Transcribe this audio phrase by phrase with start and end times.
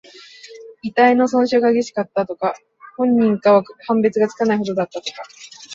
[0.81, 2.55] 遺体の損傷が激しかった、とか。
[2.97, 5.21] 本人か判別がつかないほどだった、とか。